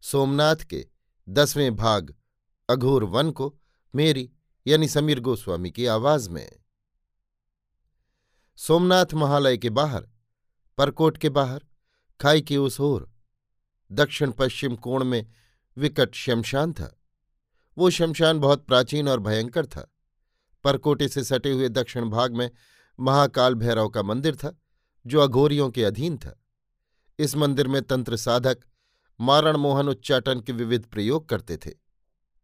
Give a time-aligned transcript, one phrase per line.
[0.00, 0.86] सोमनाथ के
[1.28, 2.14] दसवें भाग,
[2.70, 3.58] अघोर वन को
[3.94, 4.32] मेरी,
[4.66, 6.60] यानी समीर गोस्वामी की आवाज़ में।
[8.56, 10.08] सोमनाथ महालय के बाहर,
[10.78, 11.64] परकोट के बाहर,
[12.20, 13.12] खाई की उस ओर,
[13.92, 15.26] दक्षिण पश्चिम कोण में
[15.76, 17.00] विकट शमशान था।
[17.78, 19.94] वो शमशान बहुत प्राचीन और भयंकर था।
[20.64, 22.50] परकोटे से सटे हुए दक्षिण भाग में
[23.00, 24.60] महाकाल भैरव का मंदिर था,
[25.06, 26.44] जो अघोरियों के अधीन था।
[27.18, 28.58] इस मंदिर में तंत्र साधक
[29.20, 31.70] मारण मोहन उच्चाटन के विविध प्रयोग करते थे।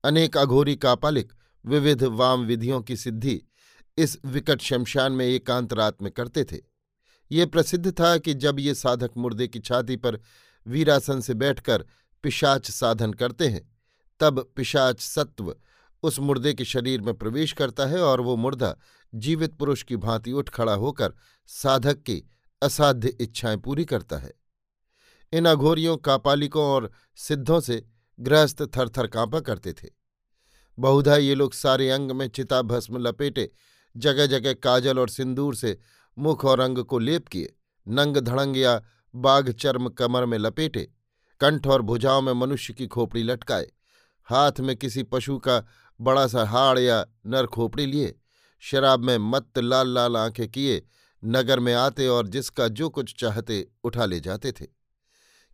[0.04, 1.32] अनेक अघोरी कापालिक
[1.66, 3.42] विविध वाम विधियों की सिद्धि
[3.98, 6.56] इस विकट शमशान में एकांत रात में करते थे।
[7.32, 10.20] ये प्रसिद्ध था कि जब ये साधक मुर्दे की छाती पर
[10.66, 11.84] वीरासन से बैठकर
[12.22, 13.76] पिशाच साधन करते हैं,
[14.20, 15.56] तब पिशाच सत्व
[16.02, 18.76] उस मुर्दे के शरीर में प्रवेश करता है और वो मुर्दा
[19.14, 21.12] जीवित पुरुष की भांति उठ खड़ा होकर
[21.46, 22.30] साधक की
[22.62, 24.45] असाध्य इच्छाएँ पूरी करता है।
[25.32, 27.82] इन अघोरियों, कापालिकों और सिद्धों से
[28.18, 29.88] गृहस्थ थरथर कांपा करते थे।
[30.78, 33.50] बहुधा ये लोग सारे अंग में चिता भस्म लपेटे
[33.96, 35.78] जगह जगह काजल और सिंदूर से
[36.16, 37.56] मुख और अंग को लेप किए,
[37.86, 38.80] नंग धड़ंग या
[39.14, 40.88] बाघ चर्म कमर में लपेटे,
[41.40, 43.66] कंठ और भुजाओं में मनुष्य की खोपड़ी लटकाए,
[44.28, 45.62] हाथ में किसी पशु का
[46.00, 48.14] बड़ा सा हाड़ या नर खोपड़ी लिए,
[48.60, 50.86] शराब में मत्त लाल लाल आँखें किए,
[51.24, 54.75] नगर में आते और जिसका जो कुछ चाहते उठा ले जाते थे।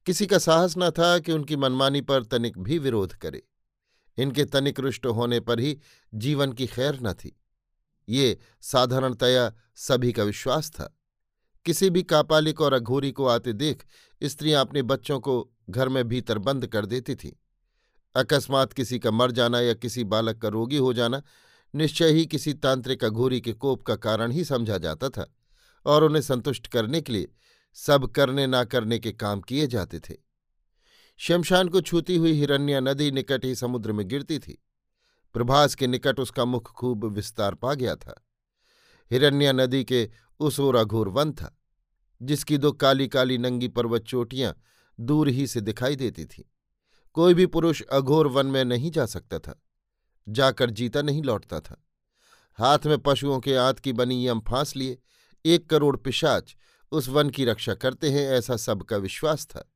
[0.07, 3.43] किसी का साहस न था कि उनकी मनमानी पर तनिक भी विरोध करे।
[4.19, 5.79] इनके तनिक रुष्ट होने पर ही
[6.15, 7.41] जीवन की खैर न थी।
[8.09, 10.99] ये साधारणतया सभी का विश्वास था।
[11.65, 13.85] किसी भी कापालिक और अघोरी को आते देख
[14.23, 17.33] स्त्रियाँ अपने बच्चों को घर में भीतर बंद कर देती थीं।
[18.15, 21.23] अकस्मात किसी का मर जाना या किसी बालक का रोगी हो जाना
[21.75, 25.35] निश्चय ही किसी तांत्रिक अघोरी के कोप का कारण ही समझा जाता था
[25.87, 27.33] और उन्हें संतुष्ट करने के लिए
[27.77, 30.15] सब करने ना करने के काम किए जाते थे।
[31.21, 34.63] शमशान को छूती हुई हिरण्या नदी निकट ही समुद्र में गिरती थी।
[35.35, 38.15] प्रभास के निकट उसका मुख खूब विस्तार पा गया था।
[39.11, 40.09] हिरण्या नदी के
[40.41, 41.57] उस ओर अघोर वन था,
[42.21, 44.55] जिसकी दो काली काली नंगी पर्वत चोटियाँ
[44.99, 46.45] दूर ही से दिखाई देती थीं।
[47.17, 49.61] कोई भी पुरुष अघोर वन में नहीं जा सकता था,
[50.29, 51.83] जाकर जीता नहीं लौटता था।
[52.59, 54.99] हाथ में पशुओं के आंत की बनी यम फांस लिए,
[55.45, 56.57] एक करोड़ पिशाच
[56.93, 59.69] उस वन की रक्षा करते हैं, ऐसा सबका विश्वास था।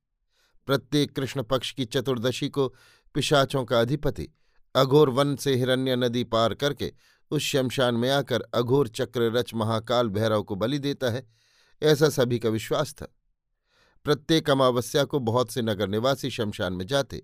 [0.69, 2.69] प्रत्येक कृष्ण पक्ष की चतुर्दशी को
[3.15, 4.29] पिशाचों का अधिपति,
[4.75, 6.93] अघोर वन से हिरण्य नदी पार करके
[7.31, 11.27] उस शमशान में आकर अघोर चक्र रच महाकाल भैरव को बलि देता है,
[11.83, 13.07] ऐसा सभी का विश्वास था।
[14.05, 17.23] प्रत्येक अमावस्या को बहुत से नगर निवासी शमशान में जाते।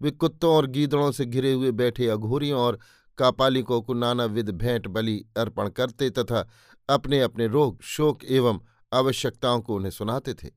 [0.00, 2.78] वे कुत्तों और गीदड़ों से घिरे हुए बैठे अघोरियों और
[3.18, 6.48] कापालिकों को नानाविध भेंट बलि अर्पण करते तथा
[6.88, 8.60] अपने अपने रोग, शोक एवं
[8.92, 10.50] आवश्यकताओं को उन्हें सुनाते थे।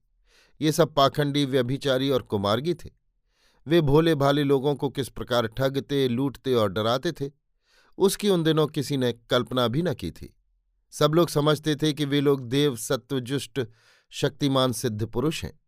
[0.62, 2.90] ये सब पाखंडी, व्यभिचारी और कुमार्गी थे।
[3.68, 7.32] वे भोले भाले लोगों को किस प्रकार ठगते, लूटते और डराते थे,
[7.98, 10.38] उसकी उन दिनों किसी ने कल्पना भी न की थी।
[10.92, 13.62] सब लोग समझते थे कि वे लोग देव सत्वजुष्ट
[14.10, 15.60] शक्तिमान, सिद्ध पुरुष हैं।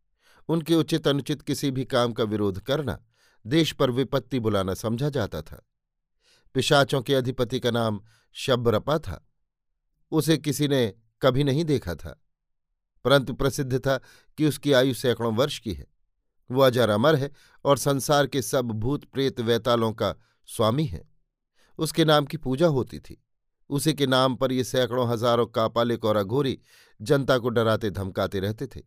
[0.47, 3.05] उनके उचित अनुचित किसी भी काम का विरोध करना,
[3.47, 5.67] देश पर विपत्ति बुलाना समझा जाता था।
[6.53, 8.01] पिशाचों के अधिपति का नाम
[8.33, 9.29] शब्बरपा था।
[10.11, 12.24] उसे किसी ने कभी नहीं देखा था।
[13.05, 13.97] परंतु प्रसिद्ध था
[14.37, 15.85] कि उसकी आयु सैकड़ों वर्ष की है।
[16.49, 17.31] वो अजर अमर है
[17.65, 20.13] और संसार के सब भूत प्रेत वैतालों का
[20.49, 21.01] स्वामी है।
[21.79, 23.21] उसके नाम की पूजा होती थी।
[23.69, 26.57] उसी के नाम पर ये सैकड़ों हज़ारों कापालिक और अघोरी
[26.99, 28.81] जनता को डराते धमकाते रहते थे।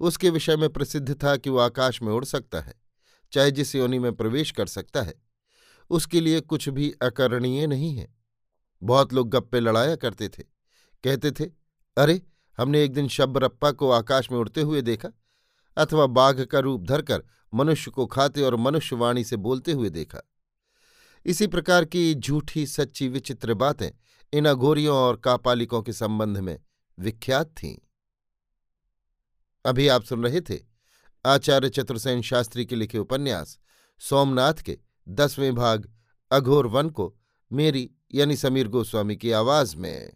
[0.00, 2.74] उसके विषय में प्रसिद्ध था कि वो आकाश में उड़ सकता है,
[3.32, 5.14] चाहे जिस योनि में प्रवेश कर सकता है।
[5.90, 8.08] उसके लिए कुछ भी अकरणीय नहीं है।
[8.82, 10.42] बहुत लोग गप्पे लड़ाया करते थे।
[11.04, 11.44] कहते थे,
[11.96, 12.20] अरे
[12.58, 15.08] हमने एक दिन शब्बरप्पा को आकाश में उड़ते हुए देखा,
[15.76, 17.22] अथवा बाघ का रूप धरकर
[17.54, 20.30] मनुष्य को खाते और मनुष्यवाणी से बोलते हुए देखा।
[21.26, 23.90] इसी प्रकार की झूठी, सच्ची, विचित्र बातें
[24.32, 26.58] इन अघोरियों और कापालिकों के संबंध में
[26.98, 27.76] विख्यात थीं।
[29.64, 30.58] अभी आप सुन रहे थे
[31.26, 33.58] आचार्य चतुर्सेन शास्त्री के लिखे उपन्यास,
[33.98, 34.78] सोमनाथ के
[35.08, 35.92] दसवें भाग,
[36.30, 37.16] अघोर वन को
[37.52, 40.12] मेरी यानी समीर गोस्वामी की आवाज़ में।